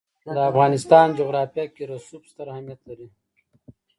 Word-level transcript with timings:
د 0.35 0.37
افغانستان 0.49 1.07
جغرافیه 1.19 1.65
کې 1.75 1.83
رسوب 1.91 2.21
ستر 2.31 2.45
اهمیت 2.53 2.81
لري. 2.89 3.07